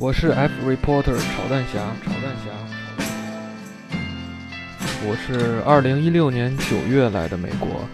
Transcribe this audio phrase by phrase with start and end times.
[0.00, 2.50] 我是 F reporter 炒蛋侠，炒蛋侠。
[5.04, 7.86] 我是二零一六年九月来的美国，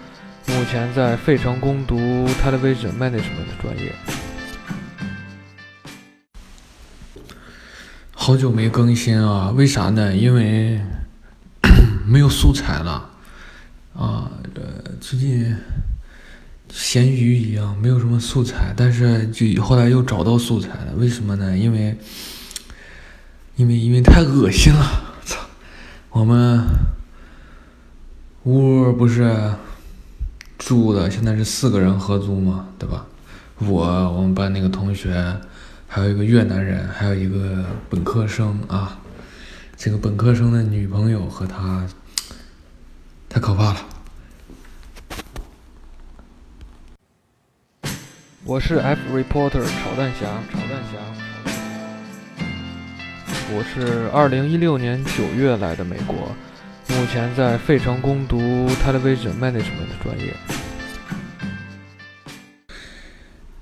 [0.46, 1.96] 目前在费城攻读
[2.40, 3.92] television management 专业。
[8.12, 9.50] 好久没更新啊？
[9.56, 10.14] 为啥呢？
[10.14, 10.80] 因为
[12.06, 13.10] 没有素材了
[13.96, 14.30] 啊。
[14.54, 14.70] 呃，
[15.00, 15.56] 最近
[16.78, 20.92] 咸鱼一样，没有什么素材，但是就后来又找到素材了。
[20.98, 21.56] 为什么呢？
[21.56, 21.96] 因为
[23.56, 24.84] 因为因为太恶心了，
[25.24, 25.40] 操！
[26.10, 26.62] 我们
[28.44, 29.54] 屋不是
[30.58, 33.06] 住的，现在是四个人合租嘛，对吧？
[33.58, 35.34] 我我们班那个同学。
[35.88, 38.98] 还有一个越南人，还有一个本科生啊，
[39.76, 41.86] 这个本科生的女朋友和他
[43.28, 43.95] 太可怕了。
[48.48, 50.98] 我是 F reporter 炒蛋侠，炒蛋侠。
[53.52, 56.14] 我是二零一六年九月来的美国，
[56.86, 58.38] 目前在费城攻读
[58.84, 60.32] television management 的专业。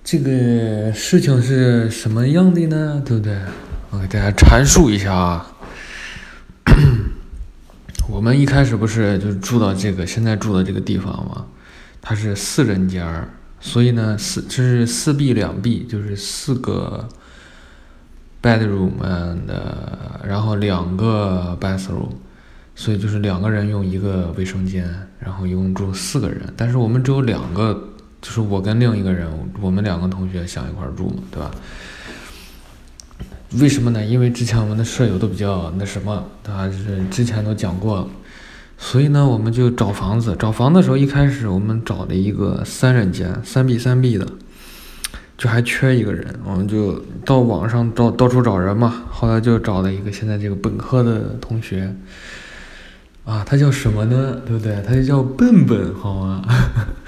[0.05, 3.03] 这个事情是什么样的呢？
[3.07, 3.35] 对不对？
[3.89, 5.51] 我给大家阐述一下啊。
[8.07, 11.47] 我们一开始不是就住到这个现在住的这个地方吗？
[12.03, 13.27] 它是四人间儿，
[13.67, 17.09] 所以呢，四这是四 B 两 B，就是四个
[18.43, 18.99] bedroom
[19.47, 22.11] 的，然后两个 bathroom，
[22.75, 24.87] 所以就是两个人用一个卫生间，
[25.19, 27.89] 然后一共住四个人，但是我们只有两个。
[28.21, 29.29] 就是我跟另一个人，
[29.61, 31.51] 我们两个同学想一块住嘛，对吧？
[33.61, 34.03] 为什么呢？
[34.03, 36.71] 因为之前我们的舍友都比较那什么，他？
[36.71, 38.09] 是之前都讲过了，
[38.77, 40.37] 所以呢，我们就找房子。
[40.39, 44.27] 找房的时候，一开始我们找了一个三人间，三 B 三 B 的，
[45.39, 49.05] 就还缺一个人，我们就到网上到到处找人嘛。
[49.11, 51.95] 后来就找了一个现在这个本科的同学，
[53.25, 54.41] 啊，他叫什么呢？
[54.47, 54.83] 对不对？
[54.87, 56.43] 他就叫笨笨，好吗？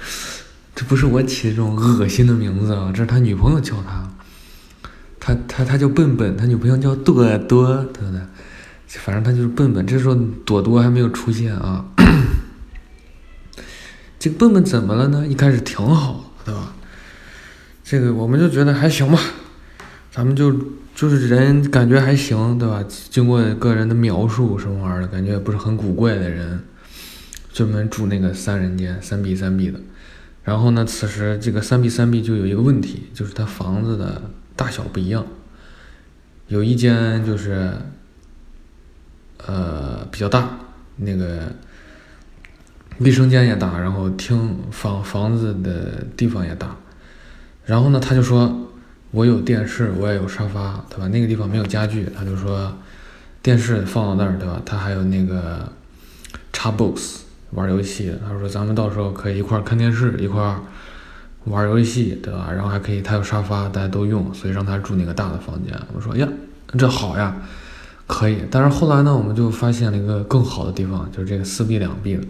[0.73, 4.09] 这不是我起的这种恶心的名字啊，这是他女朋友叫他，
[5.19, 8.21] 他他他叫笨笨，他女朋友叫朵朵，对不对？
[8.87, 9.85] 反正他就是笨笨。
[9.85, 10.15] 这时候
[10.45, 11.85] 朵朵还没有出现啊。
[14.19, 15.27] 这个笨笨怎么了呢？
[15.27, 16.73] 一开始挺好，对吧？
[17.83, 19.19] 这个我们就觉得还行吧，
[20.11, 20.51] 咱们就
[20.95, 22.83] 就是人感觉还行，对吧？
[23.09, 26.63] 经过个人的描述什么玩意儿的，感觉不是很古怪的人，
[27.53, 29.79] 专门住那个三人间，三 B 三 B 的。
[30.43, 30.85] 然后呢？
[30.85, 35.27] 此时这个三 B 三 B 就有一个问题，就是它房子的大小不一样。
[36.47, 37.73] 有一间就是，
[39.45, 40.49] 呃，比较大，
[40.95, 41.51] 那个
[42.99, 46.75] 卫生间也大，然后厅房房子的地方也大。
[47.65, 48.67] 然后呢，他就说，
[49.11, 51.07] 我有电视，我也有沙发，对吧？
[51.09, 52.73] 那个地方没有家具，他就说，
[53.41, 54.61] 电视放到那儿，对吧？
[54.65, 55.71] 他还有那个
[56.51, 57.23] 插 box。
[57.51, 60.59] 玩游戏，他说咱们到时候可以一块儿看电视，一块儿
[61.45, 62.49] 玩游戏，对吧？
[62.51, 65.73] 然后还可以，他有沙发，大家都用，所以让他住那个大的房间。
[65.95, 66.27] 我说呀，
[66.77, 67.33] 这好呀，
[68.07, 68.43] 可以。
[68.49, 72.23] 但是后来呢，我们就发现了一个更好的地方，就是这个四 B 两 B 的，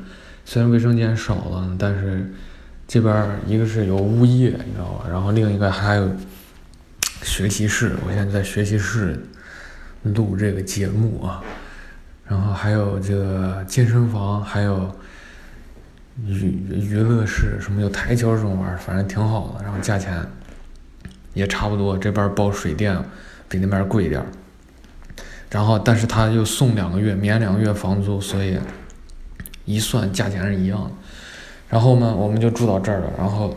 [0.44, 2.30] 虽然卫生间少了，但是
[2.86, 5.06] 这边一个是有物业，你知道吧？
[5.10, 6.12] 然后另一个还有
[7.22, 9.18] 学习室，我现在在学习室
[10.04, 11.42] 录这个节目啊。
[12.28, 14.94] 然后还有这个健身房，还有。
[16.26, 19.64] 娱娱乐室什么有台球这种玩意儿，反正挺好的。
[19.64, 20.20] 然后价钱
[21.36, 22.98] 也差不多，这边包水电
[23.48, 24.26] 比那边贵一点。
[25.50, 28.58] 然后，但是他又送两个月，免两个月房租，所以
[29.66, 30.92] 一算价钱是一样的。
[31.70, 33.12] 然后呢，我们就住到这儿了。
[33.18, 33.56] 然后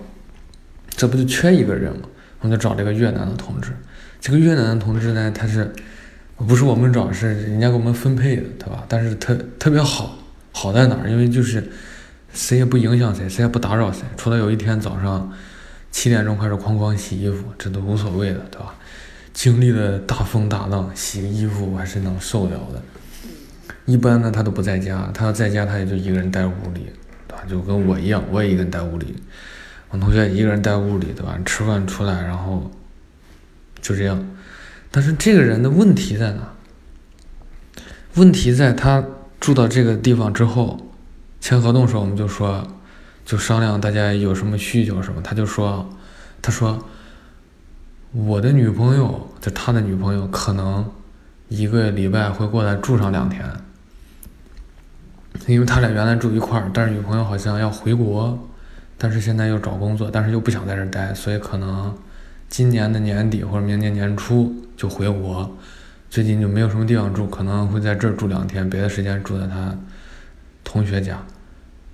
[0.88, 2.08] 这不就缺一个人吗？
[2.40, 3.72] 我们就找这个越南的同志。
[4.20, 5.72] 这个越南的同志呢，他是
[6.36, 8.84] 不是我们找，是人家给我们分配的，对吧？
[8.88, 10.16] 但是特特别好，
[10.52, 11.10] 好在哪儿？
[11.10, 11.70] 因为就是。
[12.32, 14.02] 谁也不影响谁，谁也不打扰谁。
[14.16, 15.32] 除了有一天早上
[15.90, 18.72] 七点钟开始哐哐洗衣服，这都无所谓的，对吧？
[19.32, 22.82] 经历了大风大浪，洗个衣服我还是能受了的。
[23.86, 26.86] 一般呢，他都不在家，他要在家，他也就一个人待屋里，
[27.26, 27.44] 对吧？
[27.48, 29.16] 就跟我一样，我也一个人待屋里。
[29.90, 31.38] 我同学一个人待屋里，对吧？
[31.44, 32.70] 吃饭出来，然后
[33.80, 34.24] 就这样。
[34.90, 36.52] 但是这个人的问题在哪？
[38.14, 39.04] 问题在他
[39.38, 40.86] 住到这个地方之后。
[41.42, 42.62] 签合同时候，我们就说，
[43.24, 45.22] 就商量大家有什么需求什么。
[45.22, 45.88] 他就说，
[46.42, 46.86] 他说，
[48.12, 50.84] 我的女朋友就他的女朋友可能
[51.48, 53.44] 一个礼拜会过来住上两天，
[55.46, 58.36] 因为他俩原来住一块儿，但是女朋友好像要回国，
[58.98, 61.96] 但是现在又找工作，但是又不想在这儿待，所以可能
[62.48, 65.56] 今年的年底或者明年年初就回国，
[66.08, 69.72] 最近就没有什么地方住，可能会在这儿住两天，别的时间住在他
[70.64, 71.16] 同学家。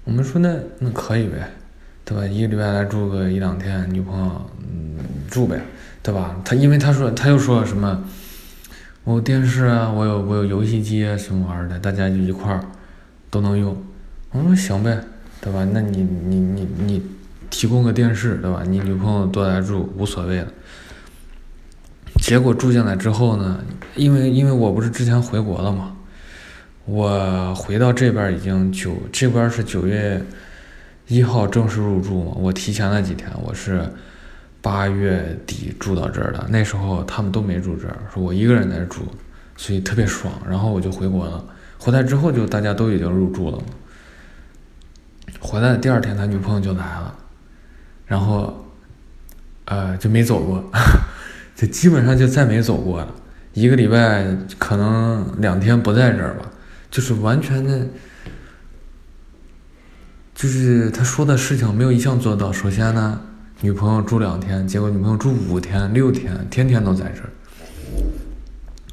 [0.04, 1.50] 我们说那那可以呗，
[2.08, 2.24] 对吧？
[2.24, 4.96] 一个礼拜来住个一两天，女朋友嗯
[5.28, 5.60] 住呗，
[6.04, 6.36] 对吧？
[6.44, 8.04] 他因为他说他又说什么，
[9.02, 12.64] 我电视啊，我有我有游戏机啊什么玩意儿的，大家就一块儿
[13.28, 13.76] 都能用。
[14.30, 15.00] 我说行呗，
[15.40, 15.66] 对吧？
[15.72, 17.02] 那你你你你
[17.50, 18.62] 提供个电视，对吧？
[18.64, 20.46] 你女朋友多来住无所谓了。
[22.22, 23.60] 结果住进来之后呢，
[23.96, 25.96] 因为因为我不是之前回国了嘛，
[26.84, 30.24] 我回到这边已经九这边是九月
[31.08, 33.88] 一号正式入住嘛，我提前了几天，我是
[34.60, 39.02] 八月底住到这儿的，那时候他们都没住这儿，是我一个人在住，
[39.56, 40.32] 所以特别爽。
[40.48, 41.44] 然后我就回国了，
[41.78, 43.64] 回来之后就大家都已经入住了嘛。
[45.38, 47.14] 回来的第二天，他女朋友就来了，
[48.06, 48.66] 然后，
[49.66, 50.64] 呃，就没走过，
[51.54, 53.14] 就基本上就再没走过了。
[53.52, 54.26] 一个礼拜
[54.58, 56.50] 可能两天不在这儿吧，
[56.90, 57.86] 就是完全的，
[60.36, 62.52] 就是他说的事情没有一项做到。
[62.52, 63.18] 首先呢，
[63.62, 67.30] 女朋友住两天，结果女朋友住五天、六天，天天都在这儿。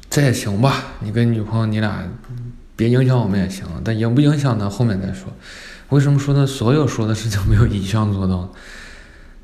[0.08, 2.02] 这也行吧，你跟女朋友你俩
[2.74, 4.70] 别影响我们也行，但影不影响呢？
[4.70, 5.30] 后面再说。
[5.90, 6.46] 为什么说他？
[6.46, 8.50] 所有说的事情没有一项做到。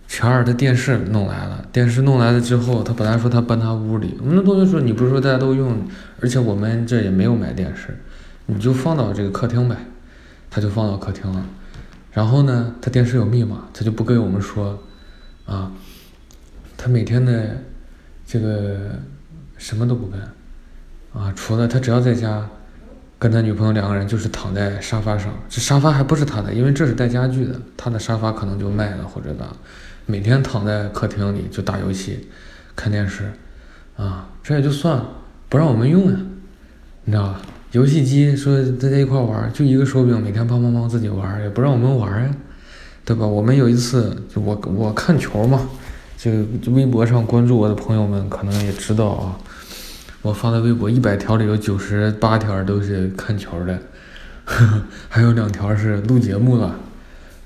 [0.08, 5.86] 前儿他电视弄来了，电视弄来了之后，他本来说他搬他屋里，我们那同学说你不是说大家都用，
[6.22, 8.00] 而且我们这也没有买电视，
[8.46, 9.76] 你就放到这个客厅呗，
[10.50, 11.44] 他就放到客厅了。
[12.12, 14.82] 然后呢，他电视有密码，他就不跟我们说，
[15.46, 15.72] 啊，
[16.76, 17.56] 他每天的
[18.26, 18.92] 这个
[19.56, 20.20] 什么都不干，
[21.12, 22.48] 啊，除了他只要在家。
[23.20, 29.44] 跟他女朋友两个人就是躺在沙发上，这沙发还不是他的，因为这是带家具的，他的沙发可能就卖了或者咋。
[30.06, 32.30] 每天躺在客厅里就打游戏、
[32.74, 33.30] 看电视，
[33.94, 35.06] 啊，这也就算了，
[35.50, 36.16] 不让我们用呀，
[37.04, 37.42] 你知道吧？
[37.72, 42.34] 游戏机说大家一块玩，就一个手柄，每天砰砰砰自己玩，也不让我们玩呀，
[43.04, 43.24] 对吧？
[43.24, 45.68] 我们有一次就我我看球嘛，
[46.18, 46.32] 就
[46.72, 49.38] 微博上关注我的朋友们可能也知道啊。
[50.22, 53.78] 我发的微博一百条里有九十八条都是看球的，
[54.44, 56.74] 呵 呵还有两条是录节目了，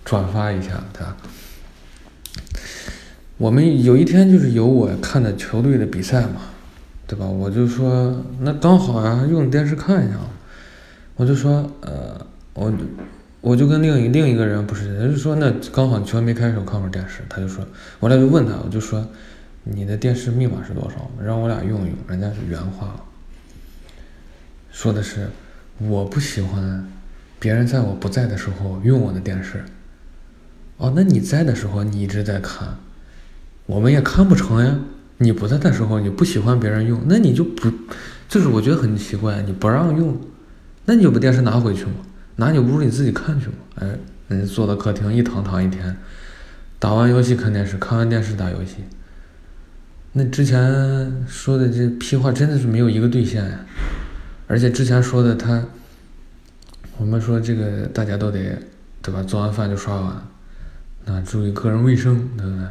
[0.06, 1.14] 转发一下他。
[3.36, 6.40] 我们有一天就是有我看的球队的比赛嘛，
[7.14, 7.26] 对吧？
[7.26, 10.18] 我就说那刚好啊，用电视看一下。
[11.16, 12.72] 我就说呃，我
[13.40, 17.22] 我就跟另一另一个人不是，他就说那刚好球没开始，我看会儿电视。
[17.28, 17.64] 他就说，
[18.00, 19.06] 我俩就问他，我就说。
[19.66, 21.10] 你的电视密码是多少？
[21.24, 21.88] 让我俩用用。
[22.06, 22.96] 人家是原话，
[24.70, 25.30] 说的是
[25.78, 26.86] 我不喜欢
[27.38, 29.64] 别人在我不在的时候用我的电视。
[30.76, 32.76] 哦，那你在的时候你一直在看，
[33.64, 34.78] 我们也看不成呀。
[35.24, 37.72] 你不在的时候你不喜欢别人用，那你就不，
[38.28, 40.20] 就是我觉得很奇怪，你不让用，
[40.84, 41.92] 那你就把电视拿回去嘛，
[42.36, 43.54] 拿你屋里自己看去嘛。
[43.76, 43.98] 哎，
[44.28, 45.96] 人坐到客厅一躺躺一天，
[46.78, 48.84] 打完游戏看电视，看完电视打游戏。
[50.12, 53.58] 那之前说的这屁话真的是没有一个兑现呀，
[54.46, 55.64] 而且之前说的他，
[56.98, 58.58] 我们说这个大家都得
[59.02, 59.22] 对吧？
[59.22, 60.22] 做完饭就刷碗，
[61.06, 62.66] 那注意个人卫生，对不对？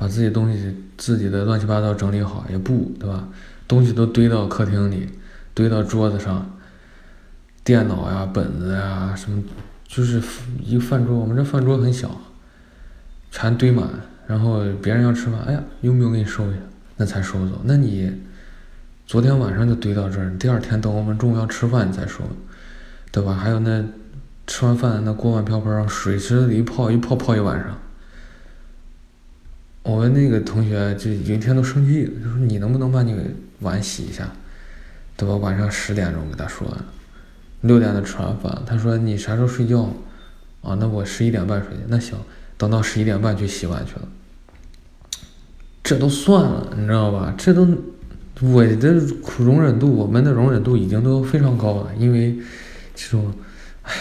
[0.00, 3.28] 把自己东西自己的乱七八糟整理好，也不对吧？
[3.68, 5.06] 东西都堆到客厅里，
[5.52, 6.58] 堆到桌子上，
[7.62, 9.42] 电脑呀、本子呀什么，
[9.86, 10.22] 就是
[10.64, 12.18] 一个饭桌，我们这饭桌很小，
[13.30, 13.86] 全堆满，
[14.26, 16.60] 然后别人要吃饭，哎呀，用不用给你收一下？
[16.96, 17.60] 那才收走。
[17.64, 18.10] 那你
[19.06, 22.20] 昨天晚上就堆到这儿，第二天等我们中午要吃饭你再收，
[23.12, 23.34] 对吧？
[23.34, 23.84] 还有那
[24.46, 27.76] 吃完饭那锅碗瓢盆，水池里一泡一泡泡一晚上。
[29.82, 33.16] 我们那个同学就有一天都生气了，就说你能不能把你
[33.60, 34.30] 碗洗一下，
[35.16, 35.34] 对吧？
[35.36, 36.66] 晚上十点钟给他说，
[37.62, 39.88] 六点的吃完饭，他说你啥时候睡觉？
[40.62, 41.82] 啊，那我十一点半睡觉。
[41.88, 42.18] 那行，
[42.58, 44.02] 等到十一点半去洗碗去了。
[45.82, 47.34] 这都算了，你知道吧？
[47.38, 47.66] 这都
[48.42, 48.94] 我的
[49.38, 51.90] 容忍度，我们的容忍度已经都非常高了。
[51.98, 52.38] 因为
[52.94, 53.32] 这种，
[53.82, 53.92] 唉，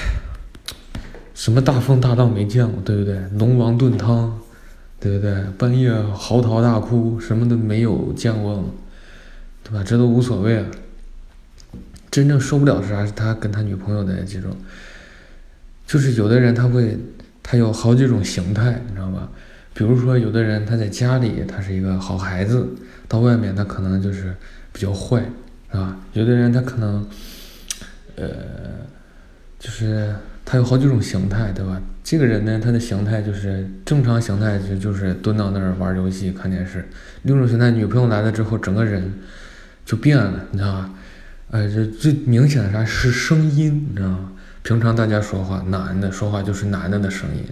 [1.33, 3.17] 什么大风大浪没见过，对不对？
[3.37, 4.37] 龙王炖汤，
[4.99, 5.33] 对不对？
[5.57, 8.63] 半夜嚎啕大哭，什么都没有见过，
[9.63, 9.83] 对吧？
[9.83, 10.65] 这都无所谓了。
[12.11, 13.05] 真正受不了是啥？
[13.05, 14.55] 是他跟他女朋友的这种，
[15.85, 16.97] 就是有的人他会，
[17.43, 19.29] 他有好几种形态，你知道吧？
[19.73, 22.67] 比如说，有的人他在家里他是一个好孩子，
[23.07, 24.35] 到外面他可能就是
[24.73, 25.23] 比较坏，
[25.71, 25.97] 是吧？
[26.13, 27.07] 有的人他可能，
[28.15, 28.27] 呃，
[29.59, 30.13] 就是
[30.51, 31.79] 他有好几种形态，对吧？
[32.03, 36.89] 这个人呢，他的形态就是正常形态，就就是蹲到那儿玩游戏、看电视。
[37.21, 39.13] 另一种形态，女朋友来了之后，整个人
[39.85, 40.89] 就变了，你知道吧？
[41.51, 44.31] 呃，这最明显的啥是声音，你知道吗？
[44.63, 47.43] 平常大家说话，男的说话就是男的的声音，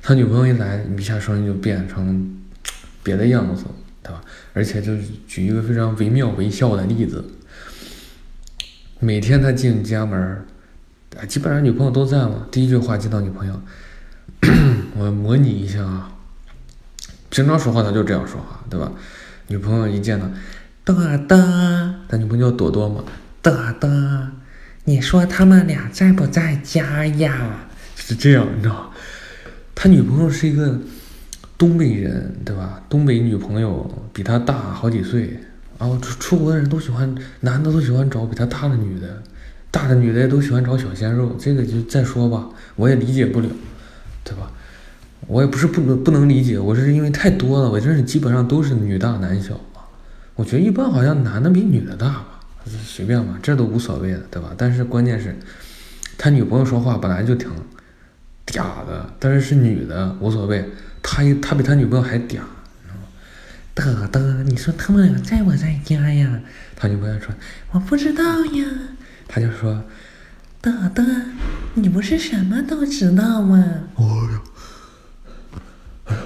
[0.00, 2.36] 他女朋友一来，一下声音就变成
[3.02, 3.64] 别的样子，
[4.00, 4.20] 对吧？
[4.52, 4.92] 而且就
[5.26, 7.24] 举一个非常惟妙惟肖的例子，
[9.00, 10.46] 每天他进家门。
[11.28, 12.46] 基本上女朋友都在嘛。
[12.50, 13.60] 第一句话见到女朋友，
[14.98, 16.10] 我模拟一下啊。
[17.30, 18.92] 平常说话他就这样说话，对吧？
[19.48, 20.26] 女朋友一见到，
[20.84, 20.94] 豆
[21.26, 21.36] 豆，
[22.08, 23.02] 他女朋友叫朵朵嘛。
[23.42, 23.88] 豆豆，
[24.84, 27.66] 你说他们俩在不在家呀？
[27.96, 28.92] 是这样，你知道
[29.74, 30.78] 他女朋友是一个
[31.58, 32.80] 东北人，对吧？
[32.88, 35.38] 东北女朋友比他大好几岁，
[35.78, 39.22] 然后出出国的人都喜欢，男的都喜欢找比他大的女的。
[39.74, 43.48] 大的女的都喜欢找小鲜肉，这个就再说吧，我也理解不了，
[44.22, 44.48] 对吧？
[45.26, 49.82] 我也不是不能不能理解，我是因为太多了，我认识基本上都是女大男小嘛。
[50.36, 52.40] 我觉得一般好像男的比女的大吧，
[52.84, 54.52] 随便吧，这都无所谓的，对吧？
[54.56, 55.34] 但是关键是，
[56.16, 57.50] 他女朋友说话本来就挺
[58.46, 60.64] 嗲的，但是是女的无所谓，
[61.02, 63.08] 他他比他女朋友还嗲，知道吗？
[63.74, 66.40] 哒哒，你说他们俩在不在家呀？
[66.76, 67.34] 他女朋友说
[67.72, 68.64] 我不知道呀。
[69.26, 69.82] 他就说
[70.62, 71.02] ：“豆豆，
[71.74, 73.62] 你不是什么都知道吗？”
[73.96, 74.30] 哎呦，
[76.04, 76.22] 哎呦，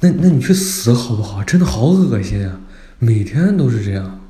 [0.00, 1.42] 那那你去死好不好？
[1.44, 2.60] 真的好恶心啊！
[2.98, 4.20] 每天都是这样。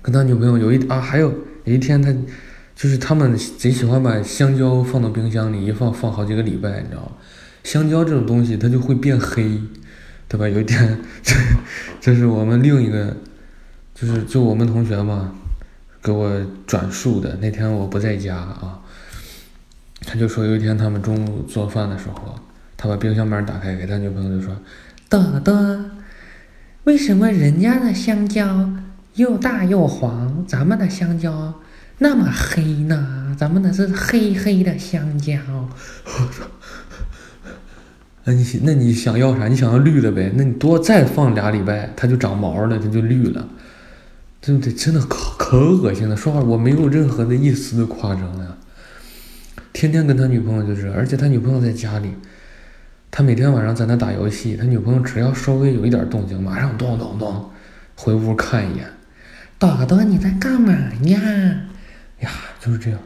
[0.00, 2.12] 跟他女朋友有一啊，还有有一天他
[2.74, 7.12] 就是他们贼喜欢把香蕉放到冰箱里，一放放好几个礼拜，你知道吗？
[7.64, 9.60] 香蕉这种东西它就会变黑，
[10.28, 10.48] 对吧？
[10.48, 11.34] 有一天， 这
[12.00, 13.14] 这是我们另一个，
[13.94, 15.34] 就是就我们同学嘛。
[16.02, 18.78] 给我转述的那天我不在家啊，
[20.06, 22.38] 他就说有一天他们中午做饭的时候，
[22.76, 24.56] 他把冰箱门打开，给他女朋友就说
[25.10, 25.84] ：“朵朵，
[26.84, 28.70] 为什么人家的香蕉
[29.14, 31.60] 又大又黄，咱们的香蕉
[31.98, 33.34] 那么黑呢？
[33.36, 35.34] 咱们的是黑黑的香蕉。”
[36.06, 36.44] 我操！
[38.24, 39.48] 那你那你想要啥？
[39.48, 40.32] 你想要绿的呗？
[40.36, 43.48] 那你多再放俩礼拜，它就长毛了，它就绿了。
[44.40, 44.72] 对不对？
[44.72, 46.16] 真的可可恶心了。
[46.16, 48.56] 说话我没有任何的一丝的夸张呀。
[49.72, 52.12] 天天跟他女朋友就是，而且他女朋友在家里，
[53.10, 57.50] 他每天晚上在那打游戏，他女朋友只要稍微有一点动静，马上咚咚咚
[57.94, 58.90] 回屋看一眼。
[59.58, 61.20] 朵朵你在干嘛呀？
[62.20, 62.30] 呀，
[62.60, 62.98] 就是这样。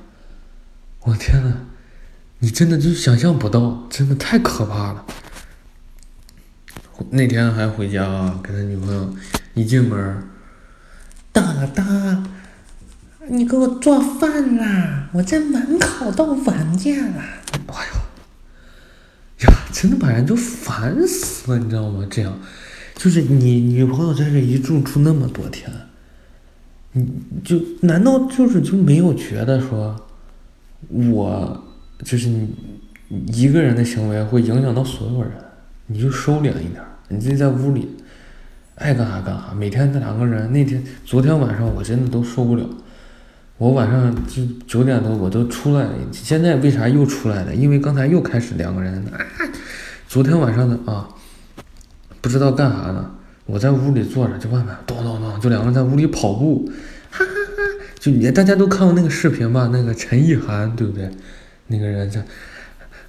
[1.01, 1.53] 我天呐，
[2.39, 5.05] 你真的就想象不到，真的太可怕了。
[7.11, 9.13] 那天还回家啊，跟他女朋友
[9.55, 10.23] 一进门。
[11.33, 12.23] 大大，
[13.29, 15.09] 你给我做饭啦！
[15.13, 17.23] 我在门口都闻见了。
[17.69, 22.07] 哎呦，呀，真的把人就烦死了，你知道吗？
[22.11, 22.39] 这样，
[22.95, 25.71] 就是你女朋友在这一住住那么多天，
[26.93, 27.11] 你
[27.43, 29.99] 就难道就是就没有觉得说，
[30.91, 31.65] 我
[32.05, 32.55] 就是你
[33.29, 35.33] 一个人的行为会影响到所有人？
[35.87, 37.97] 你就收敛一点，你自己在屋里。
[38.77, 42.65] 爱干啥干啥，每天那两个人，那天昨天晚上我真的都受不了，
[43.59, 47.55] 我晚上就九点多我都出来了，现在为啥又出来了？
[47.55, 49.21] 因为刚才又开始两个人啊，
[50.09, 51.09] 昨天晚上的啊，
[52.21, 53.11] 不知道干啥呢，
[53.47, 56.71] 我在屋里坐着，就外面咚咚咚，就两个人在屋里跑步，
[57.11, 57.63] 哈哈哈，
[58.01, 59.69] 就也大家都看过那个视频吧？
[59.73, 61.11] 那个陈意涵对不对？
[61.67, 62.25] 那个人在。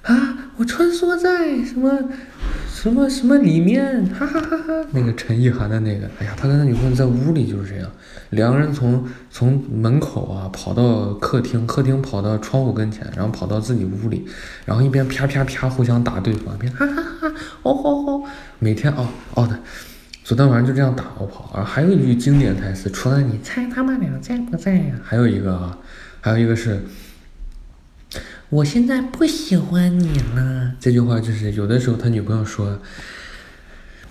[0.02, 0.33] 啊！
[0.56, 1.90] 我穿梭在什么
[2.68, 4.86] 什么什么里面，哈哈哈哈！
[4.92, 7.90] 那个陈意涵的那个，哎呀，他跟他女朋友在屋里就是这样，
[8.30, 14.26] 两个人从从门口啊跑到客厅，客厅跑到窗户跟前，然后跑到自己屋里，
[14.64, 17.32] 然后一边啪啪啪互相打对方，一边哈哈哈！
[17.64, 18.24] 哦吼吼！
[18.60, 19.58] 每天哦哦的，
[20.22, 21.50] 昨天晚上就这样打我跑。
[21.52, 24.94] 啊，还有一句经典台词，除了你猜他们俩在不在呀？
[25.02, 25.76] 还有一个啊，
[26.20, 26.80] 还有一个是。
[28.50, 30.72] 我现在不喜欢你了。
[30.78, 32.78] 这句话就是有的时候他女朋友说：“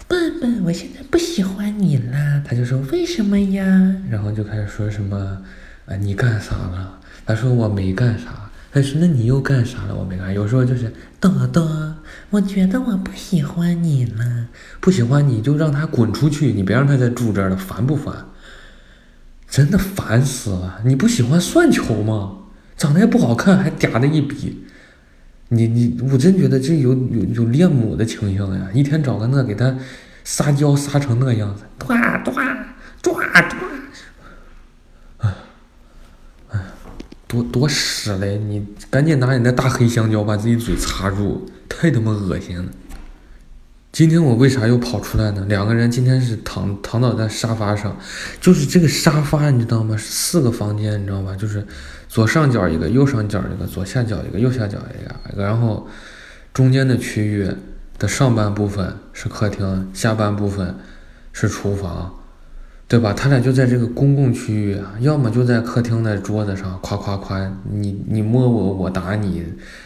[0.08, 3.64] 笨笨，我现在不喜欢你了。”他就说：“为什么呀？”
[4.10, 5.38] 然后就开始说什么
[5.86, 10.34] ：“啊，你干啥了？”他说：“我没干啥。”他说：“那你又干啥了？”我没干。
[10.34, 11.70] 有时候就是豆豆，
[12.32, 14.48] 我觉得我不喜欢你了。
[14.82, 18.26] 不喜欢你就让他滚出去，你别让他再住这儿了，烦不烦？
[19.48, 20.82] 真的烦死了！
[20.84, 22.38] 你不喜欢算球吗？
[22.84, 24.62] 长得也不好看，还嗲的一逼，
[25.48, 28.70] 你你，我真觉得这有有有恋母的倾向呀！
[28.74, 29.74] 一天找个那给他
[30.26, 32.34] 撒娇撒成那样子，抓抓
[33.02, 33.14] 抓
[33.44, 33.58] 抓，
[35.20, 35.34] 哎
[36.50, 36.60] 哎，
[37.26, 38.38] 多多屎嘞！
[38.38, 42.66] 你赶紧拿你那大黑香蕉把自己嘴擦住，太他妈恶心了。
[43.94, 45.46] 今天我为啥又跑出来呢？
[45.48, 47.96] 两个人今天是躺躺倒在沙发上，
[48.42, 49.96] 就是这个沙发你知道吗？
[50.00, 51.36] 四个房间你知道吧？
[51.36, 51.64] 就是
[52.10, 55.88] 左上角一个，右上角一个，左下角一个，右下角一个，然后
[56.56, 57.48] 中间的区域
[58.00, 60.76] 的上半部分是客厅，下半部分
[61.32, 62.16] 是厨房。
[62.94, 63.12] 对吧？
[63.12, 67.40] 他俩就在这个公共区域啊，要么就在客厅的桌子上，夸夸夸，
[67.72, 69.44] 你你摸我，我打你，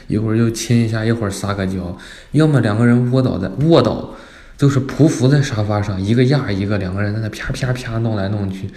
[0.08, 1.98] 一会儿又亲一下，一会儿撒个娇，
[2.34, 4.14] 要么两个人卧倒在卧倒，
[4.58, 8.70] 就是匍匐在沙发上，一个压一个，两个人在那啪啪啪弄来弄去，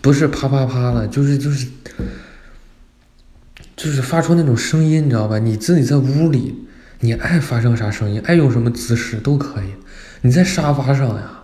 [0.00, 1.66] 不是啪啪啪的，就是就是
[3.76, 5.40] 就是发出那种声音，你知道吧？
[5.40, 6.54] 你自己在屋里，
[7.00, 9.70] 你爱发生啥声音，爱用什么姿势都可以，
[10.20, 11.35] 你在沙发上呀。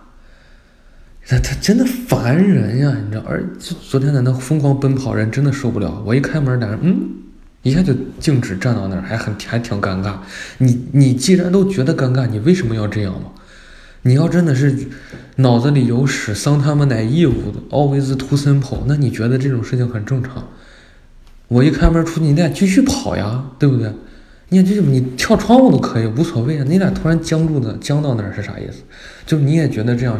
[1.27, 3.23] 他他真的烦人呀，你知道？
[3.25, 6.03] 而就昨天在那疯狂奔跑，人真的受不了。
[6.05, 7.09] 我一开门，俩人嗯，
[7.61, 10.15] 一下就静止站到那儿，还很还挺尴尬。
[10.57, 13.29] 你你既然都觉得尴尬，你为什么要这样嘛？
[14.05, 14.75] 你要真的是
[15.37, 20.45] 脑子里有屎，桑他妈奶义务，always too simple，那你觉得这种事情很正常？
[21.47, 23.89] 我一开门出去，你俩继续跑呀，对不对？
[24.61, 26.65] 你这你跳窗户都可以，无所谓啊。
[26.67, 28.83] 你俩突然僵住的僵到那儿是啥意思？
[29.25, 30.19] 就你也觉得这样？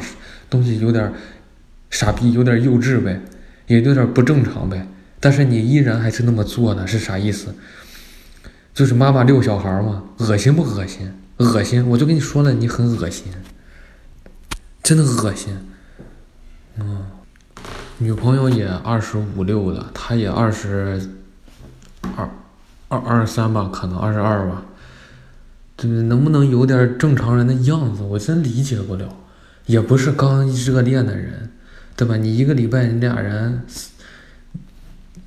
[0.49, 1.11] 东西有点
[1.89, 3.19] 傻逼，有点幼稚呗，
[3.65, 4.87] 也有点不正常呗。
[5.19, 7.55] 但是你依然还是那么做的，是啥意思？
[8.71, 11.11] 就是妈妈遛小孩嘛，恶心不恶心？
[11.37, 11.87] 恶心！
[11.89, 13.25] 我就跟你说了，你很恶心，
[14.83, 15.57] 真的恶心。
[16.77, 17.03] 嗯，
[17.97, 21.01] 女朋友也二十五六了，他也二十
[22.15, 22.29] 二
[22.99, 24.63] 二二三吧，可能二十二吧。
[25.75, 28.03] 对能不能有点正常人的样子？
[28.03, 29.07] 我真理解不了。
[29.65, 31.49] 也不是刚热恋的人，
[31.95, 32.17] 对吧？
[32.17, 33.63] 你一个礼拜你俩人，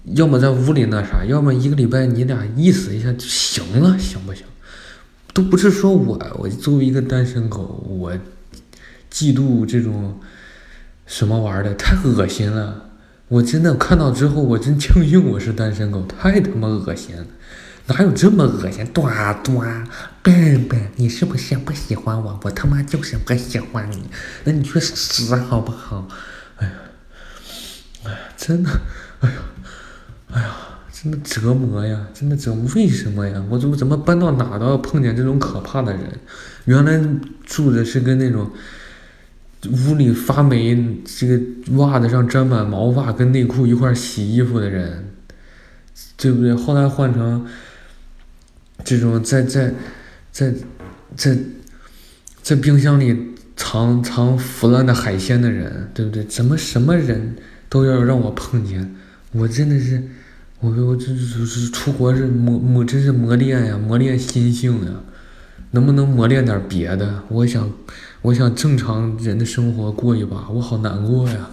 [0.04, 4.44] 要么在屋里那啥，要么一个礼拜你俩意思一下就行了，行不行？
[5.32, 8.12] 都不是说我，我作为一个单身狗，我
[9.10, 10.20] 嫉妒这种
[11.06, 12.84] 什么玩意儿的，太恶心了！
[13.28, 17.26] 我真的看到之后，我真庆幸我是单身狗，太他妈恶心了。
[17.88, 18.84] 哪有这么恶心？
[18.86, 19.08] 多
[19.44, 19.64] 多，
[20.20, 22.40] 笨笨，你是不是不喜欢我？
[22.42, 24.02] 我他妈就是不喜欢你，
[24.42, 26.08] 那你去死好不好？
[26.56, 26.72] 哎呀，
[28.04, 28.70] 哎呀，真的，
[29.20, 29.36] 哎呀，
[30.32, 30.56] 哎呀，
[30.92, 32.68] 真的折磨呀，真的折磨。
[32.74, 33.40] 为什么呀？
[33.48, 36.18] 我怎么怎么搬到哪都要碰见这种可怕的人？
[36.64, 37.00] 原来
[37.44, 38.50] 住的是跟那种
[39.70, 41.40] 屋里发霉，这个
[41.76, 45.12] 袜子上沾满毛发，跟内裤一块洗衣服的人，
[46.16, 46.52] 对不对？
[46.52, 47.46] 后来换成。
[48.86, 49.74] 这种在在
[50.30, 50.54] 在
[51.16, 51.36] 在
[52.40, 56.22] 在冰箱里藏藏腐烂的海鲜的人，对不对？
[56.24, 57.34] 怎么什么人
[57.68, 58.94] 都要让我碰见？
[59.32, 60.00] 我真的是，
[60.60, 64.92] 我我这这是出国是磨磨，真是磨练呀，磨练心性呀。
[65.72, 67.24] 能不能磨练点别的？
[67.28, 67.68] 我想，
[68.22, 71.50] 我想正常人的生活过一把，我好难过呀。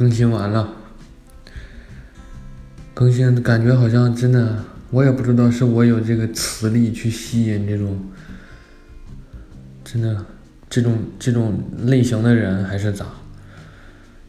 [0.00, 0.66] 更新完了，
[2.94, 8.00] 更新感觉好像真的，我也不知道是我有这个磁力去吸引这种，
[9.84, 10.24] 真的
[10.70, 13.04] 这种这种类型的人，还是咋？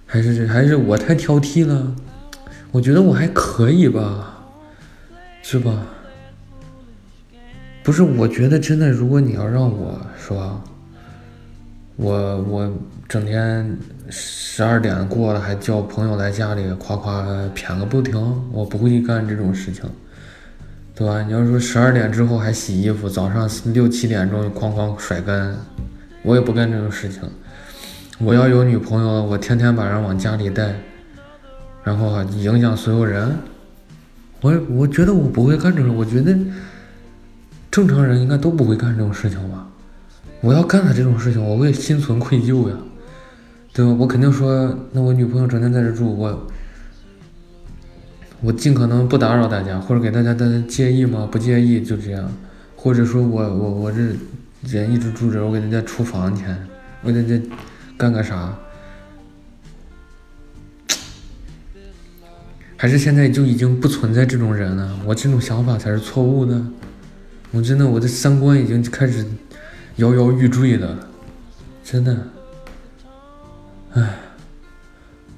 [0.05, 1.95] 还是还是我太挑剔了？
[2.73, 4.43] 我觉得我还可以吧，
[5.41, 5.85] 是吧？
[7.81, 10.61] 不是，我觉得真的，如果你要让我说。
[11.97, 12.71] 我我
[13.07, 13.77] 整天
[14.09, 17.23] 十二点过了还叫朋友来家里夸夸
[17.55, 18.15] 谝个不停，
[18.51, 19.83] 我不会干这种事情，
[20.95, 21.21] 对吧？
[21.21, 25.55] 你要说十二点之后还洗衣服，早上六七点钟哐哐甩干，
[26.23, 27.21] 我也不干这种事情。
[28.19, 30.73] 我要有女朋友，我天天把人往家里带，
[31.83, 33.35] 然后影响所有人，
[34.41, 36.35] 我我觉得我不会干这种，我觉得
[37.69, 39.67] 正常人应该都不会干这种事情吧。
[40.41, 42.75] 我要干了这种事情，我会心存愧疚呀，
[43.73, 43.95] 对吧？
[43.99, 46.47] 我肯定说，那我女朋友整天在这住，我
[48.41, 51.29] 我尽可能不打扰大家，或者给大家带来介意吗？
[51.31, 52.27] 不介意，就这样。
[52.75, 54.01] 或者说我我我这
[54.63, 56.57] 人一直住着，我给人家出房钱，
[57.03, 57.39] 我给人家
[57.95, 58.57] 干个啥？
[62.77, 64.99] 还是现在就已经不存在这种人了？
[65.05, 66.59] 我这种想法才是错误的。
[67.51, 69.23] 我真的，我的三观已经开始。
[70.01, 70.97] 摇摇欲坠的，
[71.83, 72.17] 真的，
[73.93, 74.19] 唉，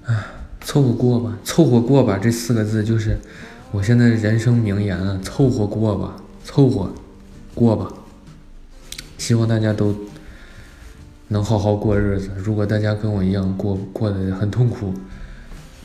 [0.06, 0.23] 唉，
[0.62, 3.19] 凑合过吧，凑合过吧，这四个字就是
[3.73, 6.89] 我现在人生名言了，凑合过吧，凑合。
[7.56, 7.88] 过吧。
[9.19, 9.95] 希望大家都
[11.28, 12.32] 能好好过日子。
[12.36, 14.91] 如果大家跟我一样过过得很痛苦，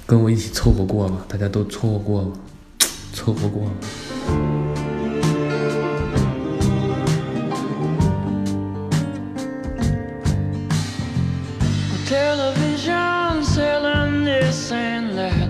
[0.07, 1.27] 跟我一起凑合过吧。
[1.29, 2.39] 大家都凑合过吧，
[3.13, 3.73] 凑合过吧。
[14.29, 15.48] this and that.